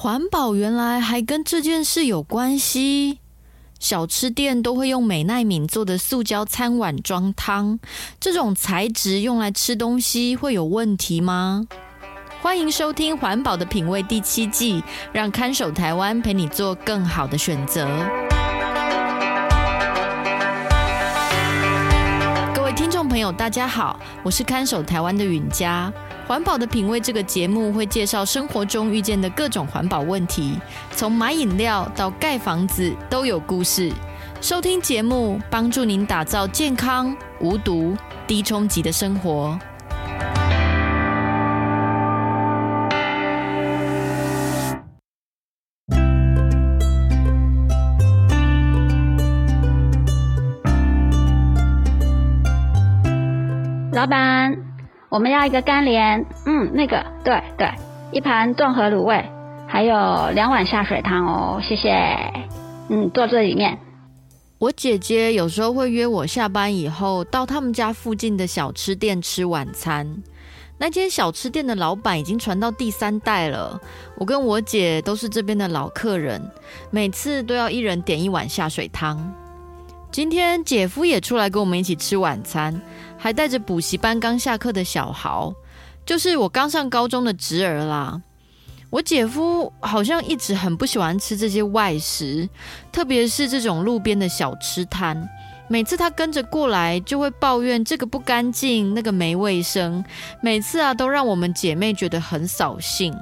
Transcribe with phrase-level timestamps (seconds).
[0.00, 3.18] 环保原来还跟这件事有关系。
[3.80, 7.80] 小吃店都会用美耐皿做的塑胶餐碗装汤，
[8.20, 11.66] 这种材质用来吃东西会有问题吗？
[12.40, 17.88] 欢迎收听《环保的品味》第七季，让看守台湾陪你做更好的选择。
[22.54, 25.92] 各位听众朋友，大家好，我是看守台湾的允嘉。
[26.28, 30.58] 环保的品味这个节目会介绍生活中遇见的各种环保问题，
[30.92, 33.90] 从买饮料到盖房子都有故事。
[34.42, 39.58] 收听节目，帮助您打造健康、无毒、低冲击的生活。
[53.94, 54.67] 老板。
[55.10, 57.70] 我们要一个干莲，嗯，那个，对对，
[58.12, 59.24] 一盘顿河卤味，
[59.66, 61.90] 还有两碗下水汤哦，谢谢。
[62.90, 63.78] 嗯，坐这里面。
[64.58, 70.22] 我姐姐有时候会约我下班以后到他们家附近的小吃店吃晚餐。
[70.76, 73.80] 那间小吃店的老板已经传到第三代了，
[74.16, 76.40] 我跟我姐都是这边的老客人，
[76.90, 79.32] 每次都要一人点一碗下水汤。
[80.10, 82.80] 今天姐夫也出来跟我们一起吃晚餐。
[83.18, 85.52] 还带着补习班刚下课的小豪，
[86.06, 88.22] 就是我刚上高中的侄儿啦。
[88.90, 92.48] 我姐夫好像一直很不喜欢吃这些外食，
[92.90, 95.28] 特别是这种路边的小吃摊。
[95.68, 100.02] 每次他跟着过来，就会抱怨这个不干净，那个没卫生。
[100.40, 103.14] 每次啊，都让我们姐妹觉得很扫兴。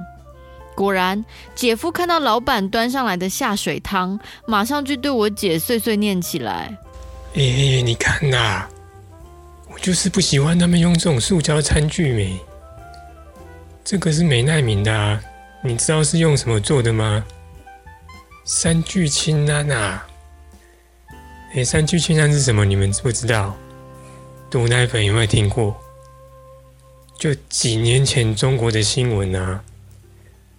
[0.73, 6.77] 果然，姐夫看到老板端上来的下水汤，马上就对我姐碎碎念起来
[7.35, 8.65] ：“咦、你看呐。”
[9.81, 12.37] 就是不喜欢他们用这种塑胶餐具没？
[13.83, 15.21] 这个是美耐皿的啊，
[15.63, 17.23] 你知道是用什么做的吗？
[18.43, 20.05] 三聚氰胺啊！
[21.53, 22.65] 哎，三聚氰胺是什么？
[22.65, 23.55] 你们知不知道？
[24.49, 25.75] 毒奶粉有没有听过？
[27.17, 29.63] 就几年前中国的新闻啊，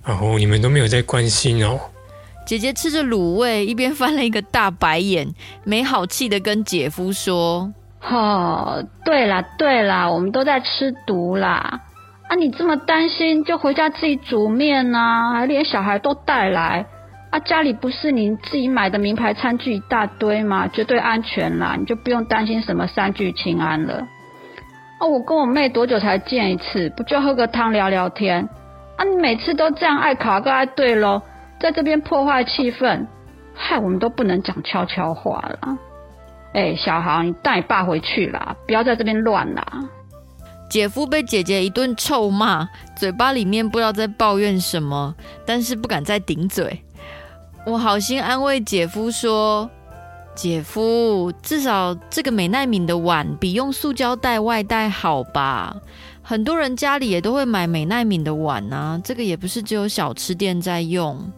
[0.04, 1.78] 然后你们都没有在关心哦。
[2.46, 5.34] 姐姐吃着卤味，一边翻了一个大白眼，
[5.64, 7.72] 没好气的跟姐夫说。
[8.00, 11.80] 哦，对啦对啦，我们都在吃毒啦！
[12.28, 16.86] 啊，你这么担心，就回家自己煮面啊，还连小孩都带来
[17.30, 17.38] 啊！
[17.40, 20.68] 家里不是你自己买的名牌餐具一大堆吗？
[20.68, 24.06] 绝对安全啦，你就不用担心什么三聚氰胺了。
[25.00, 26.90] 啊，我跟我妹多久才见一次？
[26.90, 28.48] 不就喝个汤聊聊天？
[28.96, 31.22] 啊，你每次都这样爱卡个爱对喽，
[31.60, 33.06] 在这边破坏气氛，
[33.54, 35.78] 害我们都不能讲悄悄话了。
[36.54, 39.88] 哎，小豪，你带你爸回去啦，不要在这边乱啦。
[40.70, 45.14] 姐夫被姐姐一顿臭骂，嘴巴里面不知道在抱怨什么，
[45.46, 46.82] 但是不敢再顶嘴。
[47.64, 49.68] 我好心安慰姐夫说
[50.34, 55.76] ：“姐夫，至少这个美耐皿的碗比用塑胶袋外带好吧？
[56.22, 61.30] 很多人家里也都会买美耐皿的碗啊，这个也不是只有小吃店在用。”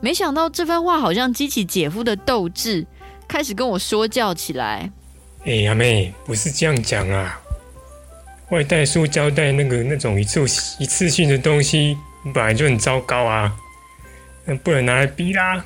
[0.00, 2.86] 没想到这番话好像激起姐夫的斗志。
[3.28, 4.90] 开始跟我说教起来。
[5.44, 7.40] 哎、欸，阿妹，不是这样讲啊！
[8.50, 10.40] 外带塑胶袋那个那种一次
[10.78, 11.96] 一次性的东西，
[12.32, 13.52] 本来就很糟糕啊，
[14.44, 15.64] 那不能拿来比啦。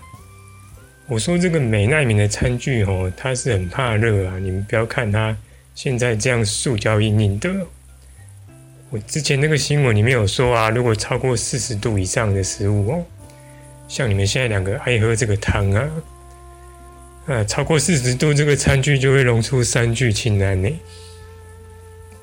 [1.06, 5.36] 我说这个美耐皿的餐具哦，它是很怕热啊，你们不要看它
[5.74, 7.50] 现在这样塑胶硬硬的。
[8.90, 13.04] 我之前那个新闻里面有说啊，如果超过四十度以上的食物哦，
[13.88, 15.88] 像你们现在两个爱喝这个汤啊。
[17.26, 20.68] 呃，超过四十度，这个餐具就会溶出三聚氰胺呢。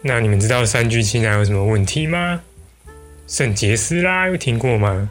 [0.01, 2.41] 那你们知道三聚氰胺有什么问题吗？
[3.27, 5.09] 肾结石啦，有听过吗？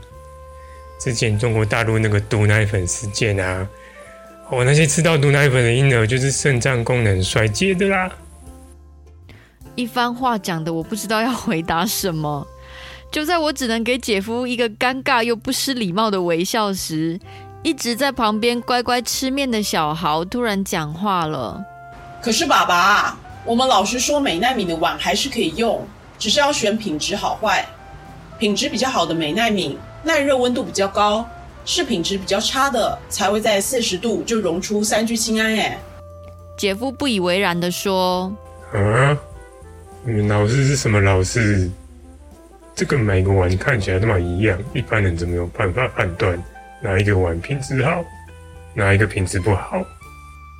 [0.99, 3.69] 之前中国大陆那个毒奶粉事件啊，
[4.51, 8.11] 哦，那些吃到毒奶粉的婴儿就是肾脏功能衰竭的啦。
[9.75, 12.47] 一番话讲的，我不知道要回答什么。
[13.13, 17.21] 就在我只能给姐夫一个尴尬又不失礼貌的微笑时，
[17.67, 21.61] 一直在旁边乖乖吃面的小豪突然讲话了。
[22.23, 25.85] 可是爸爸，我们老师说美耐皿的碗还是可以用，
[26.17, 27.67] 只是要选品质好坏。
[28.39, 29.75] 品质比较好的美耐皿
[30.05, 31.29] 耐热温度比较高，
[31.65, 35.53] 是品质比较差的才会在四十度就溶出三聚氰胺。
[35.57, 35.77] 哎，
[36.57, 38.33] 姐夫不以为然的说
[38.73, 39.19] ：“啊，
[40.05, 41.69] 你们老师是什么老师？
[42.77, 46.41] 这个每个碗看起来都嘛一样，一般人怎么有办法判断？”
[46.81, 48.05] 哪一个碗品质好，
[48.75, 49.83] 哪一个品质不好？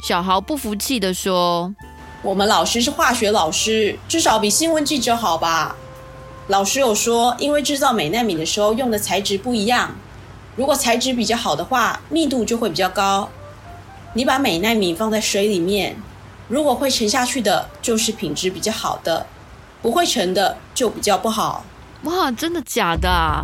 [0.03, 1.75] 小豪不服气的说
[2.23, 5.77] ：“我们老师是化学老师，至少比新闻记者好吧？
[6.49, 9.95] 老师有说，因为制造美奈米的时候用的材质不一样，
[10.57, 13.29] 如果材质比较好的话，密度就会比较高。
[14.15, 15.97] 你把美奈米放在水里面，
[16.49, 19.27] 如果会沉下去的，就是品质比较好的；
[19.83, 21.65] 不会沉的，就比较不好。
[22.05, 23.43] 哇，真的假的啊？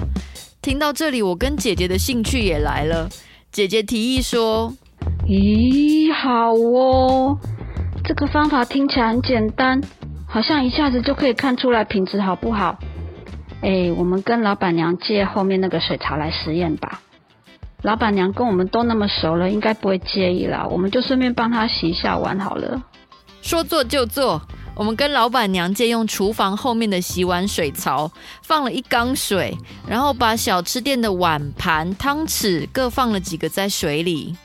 [0.63, 3.09] 听到这里，我跟姐姐的兴趣也来了。
[3.51, 4.73] 姐姐提议说
[5.27, 7.37] ：“咦，好哦，
[8.05, 9.81] 这个方法听起来很简单，
[10.25, 12.79] 好像一下子就可以看出来品质好不好。”
[13.61, 17.01] 哎，我们跟老板娘借后面那个水槽来实验吧。
[17.83, 20.69] 老板娘跟我们都那么熟了，应该不会介意啦。
[20.71, 22.81] 我们就顺便帮她洗一下碗好了。
[23.41, 24.41] 说做就做，
[24.75, 28.11] 我们跟老板娘借用厨房后面的洗碗水槽，
[28.43, 34.37] 放了一缸水，然后把小吃店的碗盘、汤匙各放了几个在水里。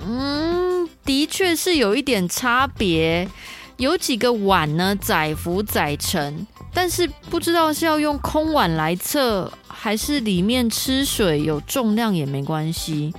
[0.00, 3.28] 嗯，的确是有一点差别，
[3.76, 9.52] 有几个碗呢载浮载沉，但是不知道是要用空碗来测。
[9.80, 13.14] 还是里面吃水有重量也没关系，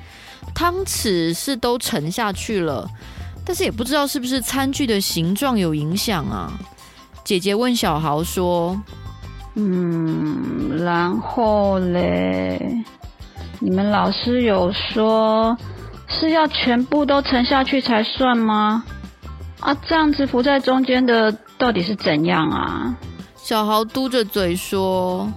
[0.53, 2.85] 汤匙是都沉下去了，
[3.49, 6.53] 但是也不知道是不是餐具的形状有影响啊。
[7.23, 8.79] 姐姐问小豪说
[9.57, 12.61] ：“嗯，然后嘞，
[13.57, 15.57] 你们老师有说
[16.07, 18.83] 是要全部都沉下去才算吗？
[19.61, 22.95] 啊，这样子浮在中间的到底是怎样啊？”
[23.35, 25.27] 小豪嘟着嘴说。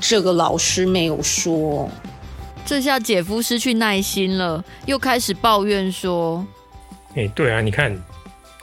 [0.00, 1.88] 这个老师没有说，
[2.66, 6.44] 这下姐夫失去耐心了，又开始抱怨说
[7.16, 7.96] ：“哎，对啊，你看，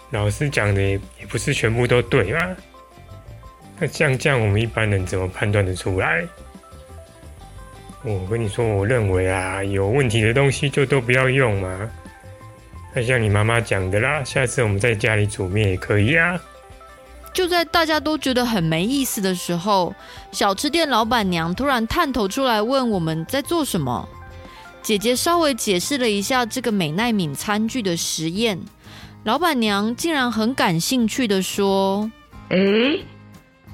[0.09, 1.00] 老师讲的也
[1.30, 2.50] 不是全部都对啊。
[3.80, 6.25] 那像这样，我们一般人怎么判断得出来？
[8.03, 11.89] 我跟你说，我认为啊，有问题的东西就都不要用嘛。
[12.94, 16.39] 那像你妈妈讲的啦，下次我们在家里煮面也可以啊。”
[17.33, 19.95] 就在大家都觉得很没意思的时候，
[20.33, 24.09] 小吃店老板娘突然探头出来问我们在做什么。
[24.81, 28.59] 姐姐稍微解释了一下这个美奈皿餐具的实验，
[29.23, 32.09] 老板娘竟然很感兴趣的说
[32.49, 32.57] ：“哎，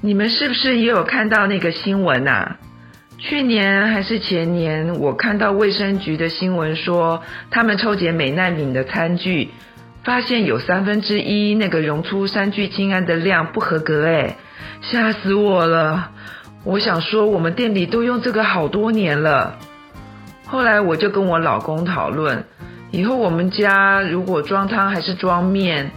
[0.00, 2.58] 你们是不是也有看到那个新闻啊？
[3.18, 9.50] 去年还是前年，我看到卫生局的新闻说，他们抽检美奈皿的餐具。”
[10.04, 14.38] 发现有三分之一那个溶出三聚氰胺的量不合格，哎，
[14.80, 16.12] 吓死我了！
[16.64, 19.58] 我想说，我们店里都用这个好多年了。
[20.50, 22.42] 后来我就跟我老公讨论，
[22.90, 25.90] 以后我们家如果装汤还是装面，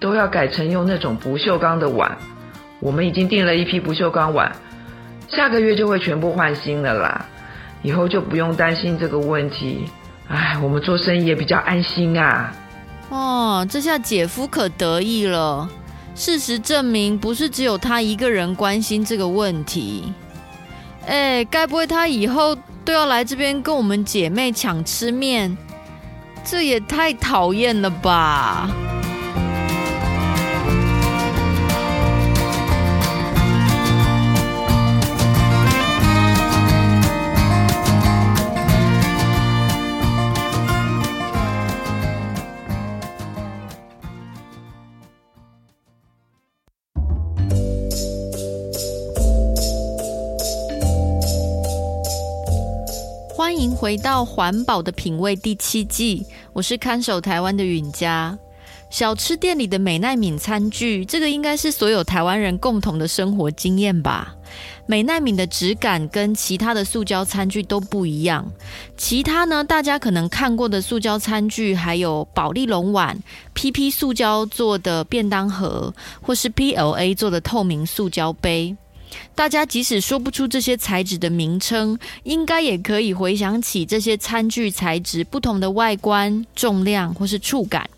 [0.00, 2.16] 都要改成用那种不锈钢的碗。
[2.80, 4.50] 我们已经订了一批不锈钢碗，
[5.28, 7.26] 下个月就会全部换新的啦。
[7.82, 9.84] 以后就不用担心这个问题。
[10.28, 12.52] 哎，我们做生意也比较安心啊。
[13.10, 15.68] 哦，这下姐夫可得意了。
[16.14, 20.12] 事实证明，不是只有他一个人关心这个问题。
[21.06, 22.56] 哎，该不会他以后
[22.88, 25.54] 都要来这边跟我们姐妹抢吃面？
[26.42, 28.70] 这也太讨厌了吧！
[53.58, 58.38] 欢迎回到环保的品味第七季，我是看守台湾的允嘉。
[58.88, 64.32] 小吃店里的美奈皿餐具，这个应该是所有台湾人共同的生活经验吧？
[64.86, 68.48] 美奈皿的质感跟其他的塑胶餐具都不一样。
[68.96, 73.20] 其他呢，大家可能看过的塑胶餐具，还有保丽龙碗、
[73.56, 75.92] PP 塑胶做的便当盒，
[76.22, 78.76] 或是 PLA 做的透明塑胶杯。
[79.34, 87.88] 大家即使说不出这些材质的名称，应该也可以回想起这些餐具材质不同的外观、重量或是触感。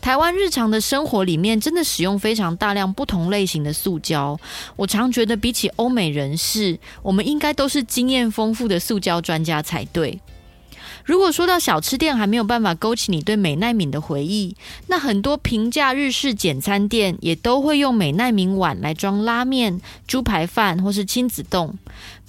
[0.00, 4.38] 台湾日常的生活里面，真的使用非常大量不同类型的塑胶。
[4.76, 10.20] 我常觉得，比起欧美人士，我们应该都是经验丰富的塑胶专家才对。
[11.04, 14.56] 如果说到小吃店还没有办法勾起你对美奈皿的回忆，
[14.88, 21.76] 那很多平价日式简餐店也都会用美奈皿碗来装拉面、猪排饭或是亲子冻。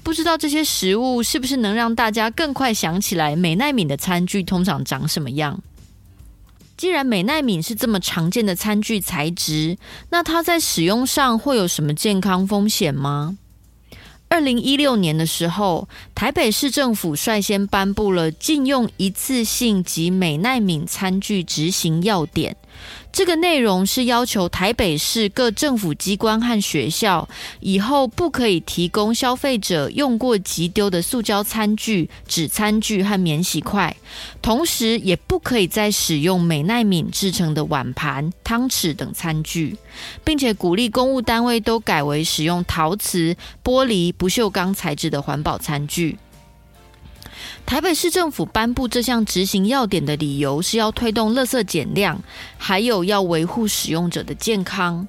[0.03, 5.61] 不知道这些食物是不是能让大家更快想起来美奈皿的餐具通常长什么样？
[6.77, 9.77] 既然美奈皿是这么常见的餐具材质，
[10.09, 13.37] 那它在使用上会有什么健康风险吗？
[14.35, 22.57] 二零一六年的时候，台北市政府率先颁布了禁用一次性及美奈敏餐具执行要点。
[23.15, 27.29] 这个内容是要求台北市各政府机关和学校
[27.61, 33.95] 以后不可以提供消费者用过即丢的塑胶餐具、纸餐具和免洗筷，
[34.41, 39.77] 同时也不可以再使用美奈敏制成的碗盘、汤匙等餐具，
[40.25, 46.17] 并且鼓励公务单位都改为使用陶瓷、玻璃、不锈钢材质的环保餐具。
[47.65, 52.21] 台北市政府颁布这项执行要点的理由是要推动垃圾减量，
[52.57, 55.07] 还有要维护使用者的健康。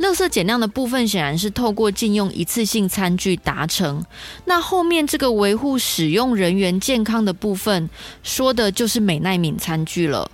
[0.00, 4.04] 垃圾减量的部分显然是透过禁用一次性餐具达成。
[4.44, 7.88] 那后面这个维护使用人员健康的部分，
[8.24, 10.28] 说的就是美奈敏餐具了。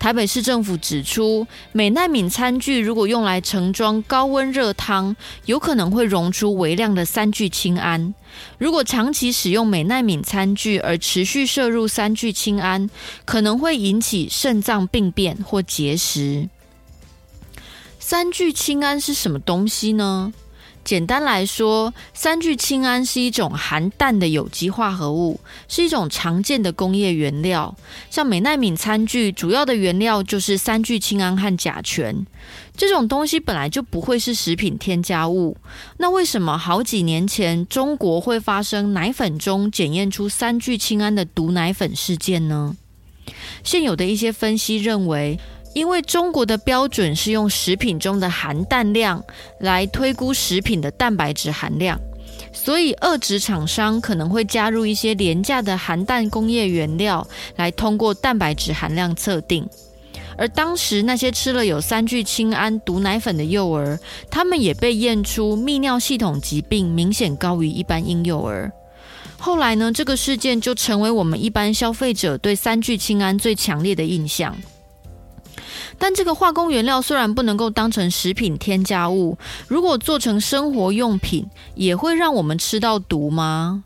[0.00, 5.14] 台北市政府指出，美奈敏餐具如果用来盛装高温热汤，
[5.44, 8.14] 有可能会溶出微量的三聚氰胺。
[8.56, 12.88] 如果长期使用美奈敏餐具而持续摄入三聚氰胺，
[13.26, 16.48] 可能会引起肾脏病变或结石。
[17.98, 20.32] 三聚氰胺是什么东西呢？
[20.82, 27.76] 简单来说，三聚氰胺是一种含氮的有机化合物，是一种常见的工业原料。
[28.10, 32.26] 像美奈敏餐具，主要的原料就是三聚氰胺和甲醛。
[32.76, 35.56] 这种东西本来就不会是食品添加物，
[35.98, 42.76] 那为什么好几年前中国会发生奶粉中检验出三聚氰胺的毒奶粉事件呢？
[43.62, 45.38] 现有的一些分析认为，
[45.72, 49.24] 因为中国的标准是用食品中的含氮量
[49.58, 51.98] 来推估食品的蛋白质含量，
[52.52, 59.68] 所以二级厂商可能会加入一些廉价的含氮工业原料来通过蛋白质含量测定。
[60.36, 64.00] 而当时那些吃了有三聚氰胺毒奶粉的幼儿，
[64.30, 68.72] 他们也被验出泌尿系统疾病明显高于一般婴幼儿。
[69.38, 74.56] 后来呢，这个事件就成为我们一般消费者对三聚氰胺最强烈的印象。
[76.00, 79.36] 但这个化工原料虽然不能够当成食品添加物，
[79.68, 83.84] 如果做成生活用品，也会让我们吃到毒吗？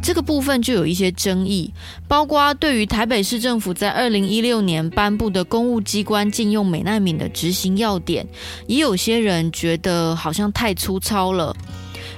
[0.00, 1.72] 这个部分就有一些争议，
[2.06, 8.26] 包括对于台北市政府在二零一六年颁布的公务机关禁用美奈敏的执行要点，
[8.66, 11.56] 也有些人觉得好像太粗糙了。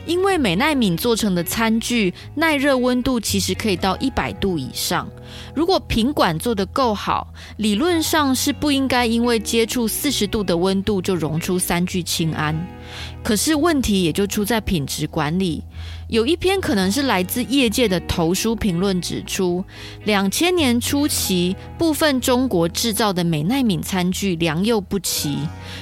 [0.06, 5.08] 因为美奈敏做成的餐具耐热温度其实可以到一百度以上，
[5.54, 12.54] 如果瓶管做得够好，理论上是不应该因为接触四十度的温度就溶出三聚氰胺。
[13.22, 15.62] 可是问题也就出在品质管理。
[16.14, 19.64] 有一篇可能是来自业界的投书评论指出，
[20.04, 25.36] 两千年初期部分中国制造的美奈敏餐具良莠不齐，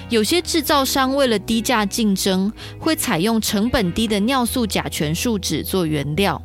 [0.09, 6.41] 有些制造商为了低价竞争，会采用成本低的尿素甲醛树脂做原料，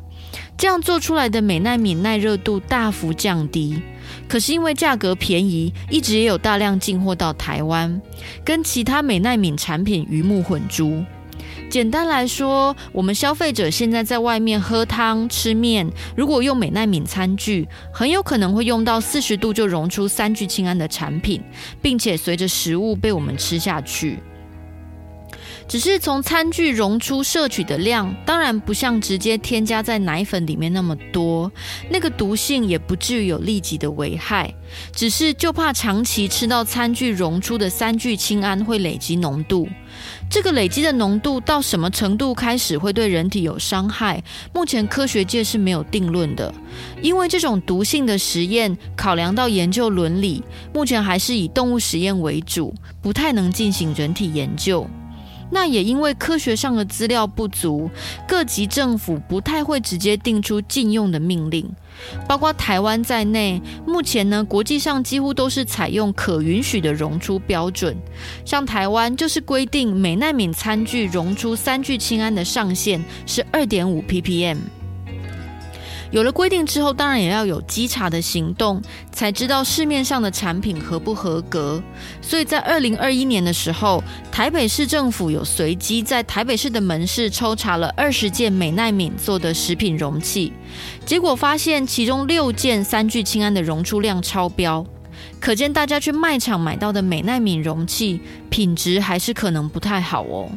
[0.58, 3.80] 这样做出来的美奈敏耐热度大幅降低。
[4.28, 7.98] 可是因为价格便宜，一直也有大量进货到台湾，
[8.44, 11.02] 跟其他美奈敏产品鱼目混珠。
[11.70, 21.42] 简单来说，我们消费者现在在外面喝汤吃面，如果用美奈敏餐具，很有可能会用到四十度就溶出三聚氰胺的产品，
[21.82, 24.18] 并且随着食物被我们吃下去。
[25.68, 31.52] 只是从餐具溶出摄取的量，当然不像直接添加在奶粉里面那么多，
[31.90, 34.52] 那个毒性也不至于有立即的危害。
[34.92, 39.68] 只是就怕长期吃到餐具溶出的三聚氰胺会累积浓度，
[40.30, 44.22] 这个累积的浓度到什么程度开始会对人体有伤害？
[44.54, 46.52] 目前科学界是没有定论的，
[47.02, 54.88] 因为这种毒性的实验考量到研究伦理，目前还是以动物实验为主，不太能进行人体研究。
[55.50, 57.90] 那也因为科学上的资料不足，
[58.26, 61.68] 各级政府不太会直接定出禁用的命令，
[62.26, 63.60] 包括台湾在内。
[63.86, 67.96] 目前呢，国际上几乎都是采用可允许的溶出标准，
[68.44, 74.58] 像台湾就是规定每耐敏餐具溶出三聚氰胺的上限是二点五 ppm。
[76.10, 78.80] 有了规定之后，当然也要有稽查的行动，
[79.12, 81.82] 才知道市面上的产品合不合格。
[82.22, 90.52] 所以在二零二一年的时候，台北市政府有随机在台北市的门市抽查了二十件美奈敏做的食品容器，
[91.04, 94.84] 结果发现其中六件三聚氰胺的溶出量超标，
[95.38, 100.48] 可见大家去卖场买到的美奈敏容器品质还是可能不太好哦。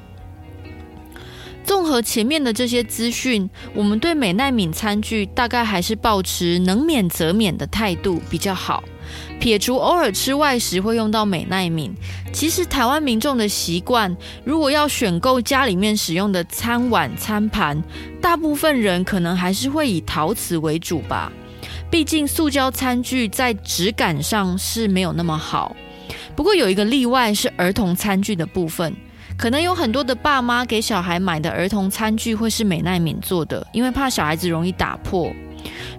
[1.71, 8.83] 综合前面的这些资讯，我们对美奈敏餐具大概还是抱持能免则免的态度比较好。
[9.39, 11.95] 撇除偶尔吃外食会用到美奈敏，
[12.33, 14.13] 其实台湾民众的习惯，
[14.43, 17.81] 如果要选购家里面使用的餐碗餐盘，
[18.21, 21.31] 大部分人可能还是会以陶瓷为主吧。
[21.89, 25.73] 毕竟塑胶餐具在质感上是没有那么好。
[26.35, 28.93] 不过有一个例外是儿童餐具的部分，
[29.41, 35.33] 可能有很多的爸妈给小孩买的儿童餐具会是美奈敏做的，因为怕小孩子容易打破。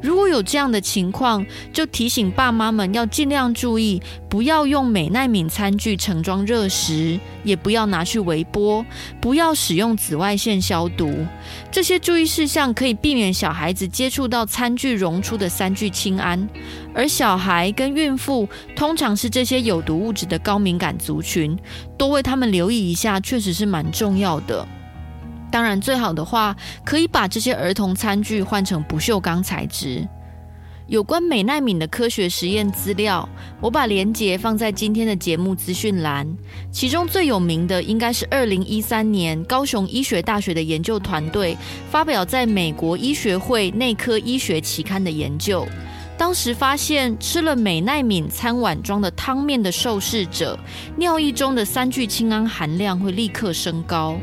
[0.02, 8.84] 如果有这样的情况，就提醒爸妈们要尽量注意，不要用美耐敏餐具盛装热食，也不要拿去微波，
[9.20, 11.14] 不要使用紫外线消毒。
[11.70, 16.48] 这些注意事项可以避免小孩子接触到餐具溶出的三聚氰胺，
[16.92, 21.56] 而小孩跟孕妇通常是这些有毒物质的高敏感族群，
[21.96, 24.66] 多为他们留意一下，确实是蛮重要的。
[25.52, 30.08] 当然，最好的话可以把这些儿童餐具换成不锈钢材质。
[30.88, 33.26] 有关美奈敏的科学实验资料，
[33.60, 36.26] 我把连结放在今天的节目资讯栏。
[36.70, 41.56] 其中最有名的应该是二零一三年高雄医学大学的研究团队
[41.90, 45.66] 发表在美国医学会内科医学期刊的研究。
[46.18, 50.58] 当时发现，吃了美奈敏餐碗装的汤面的受试者，
[50.96, 54.16] 尿液中的三聚氰胺含量会立刻升高。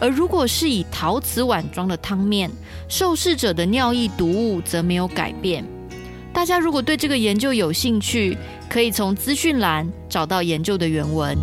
[0.00, 2.50] 而如果是以陶瓷碗装的汤面，
[2.88, 5.64] 受试者的尿液毒物则没有改变。
[6.32, 8.36] 大家如果对这个研究有兴趣，
[8.68, 11.38] 可以从资讯栏找到研究的原文。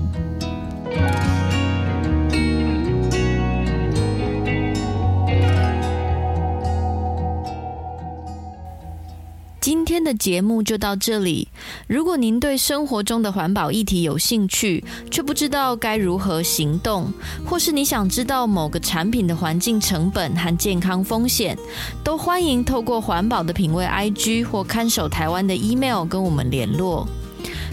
[9.61, 11.47] 今天的节目就到这里。
[11.85, 17.13] 如果您对生活中的环保议题有兴趣，却不知道该如何行动，
[17.45, 21.55] 或是你想知道某个产品的环境成本和健康风险，
[22.03, 27.07] 都欢迎透过环保的品味 IG 或看守台湾的 email 跟我们联络。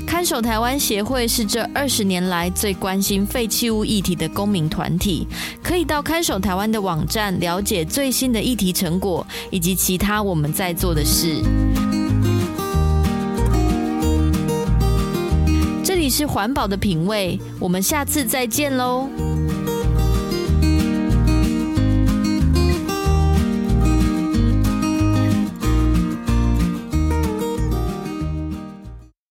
[0.08, 5.28] 看守台湾协会是这二十年来最关心废弃物议题的公民团体，
[5.62, 11.42] 可以到看守台湾的网站了解最新的议题成果以及其他我们在做的事。
[15.84, 19.10] 这里是环保的品味，我们下次再见喽。